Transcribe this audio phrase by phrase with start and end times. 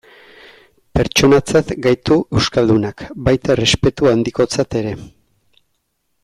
[0.99, 4.97] Pertsonatzat gaitu euskaldunak, baita errespetu handikotzat ere.